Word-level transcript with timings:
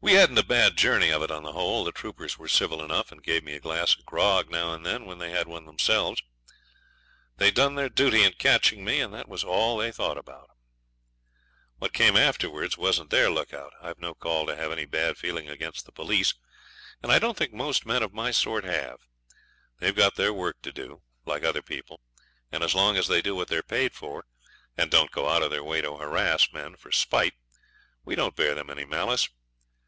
We 0.00 0.12
hadn't 0.12 0.36
a 0.36 0.44
bad 0.44 0.76
journey 0.76 1.08
of 1.08 1.22
it 1.22 1.30
on 1.30 1.44
the 1.44 1.54
whole. 1.54 1.82
The 1.82 1.90
troopers 1.90 2.36
were 2.36 2.46
civil 2.46 2.82
enough, 2.82 3.10
and 3.10 3.22
gave 3.22 3.42
me 3.42 3.54
a 3.54 3.58
glass 3.60 3.96
of 3.96 4.04
grog 4.04 4.50
now 4.50 4.74
and 4.74 4.84
then 4.84 5.06
when 5.06 5.16
they 5.16 5.30
had 5.30 5.48
one 5.48 5.64
themselves. 5.64 6.22
They'd 7.38 7.54
done 7.54 7.74
their 7.74 7.88
duty 7.88 8.22
in 8.22 8.32
catching 8.34 8.84
me, 8.84 9.00
and 9.00 9.14
that 9.14 9.30
was 9.30 9.44
all 9.44 9.78
they 9.78 9.90
thought 9.90 10.18
about. 10.18 10.50
What 11.78 11.94
came 11.94 12.18
afterwards 12.18 12.76
wasn't 12.76 13.08
their 13.08 13.30
look 13.30 13.54
out. 13.54 13.72
I've 13.80 13.98
no 13.98 14.12
call 14.14 14.44
to 14.44 14.54
have 14.54 14.70
any 14.70 14.84
bad 14.84 15.16
feeling 15.16 15.48
against 15.48 15.86
the 15.86 15.90
police, 15.92 16.34
and 17.02 17.10
I 17.10 17.18
don't 17.18 17.38
think 17.38 17.54
most 17.54 17.86
men 17.86 18.02
of 18.02 18.12
my 18.12 18.30
sort 18.30 18.64
have. 18.64 18.98
They've 19.78 19.96
got 19.96 20.16
their 20.16 20.34
work 20.34 20.60
to 20.64 20.72
do, 20.72 21.00
like 21.24 21.44
other 21.44 21.62
people, 21.62 22.02
and 22.52 22.62
as 22.62 22.74
long 22.74 22.98
as 22.98 23.08
they 23.08 23.22
do 23.22 23.34
what 23.34 23.48
they're 23.48 23.62
paid 23.62 23.94
for, 23.94 24.26
and 24.76 24.90
don't 24.90 25.10
go 25.12 25.30
out 25.30 25.42
of 25.42 25.50
their 25.50 25.64
way 25.64 25.80
to 25.80 25.96
harass 25.96 26.52
men 26.52 26.76
for 26.76 26.92
spite, 26.92 27.32
we 28.04 28.14
don't 28.14 28.36
bear 28.36 28.54
them 28.54 28.68
any 28.68 28.84
malice. 28.84 29.30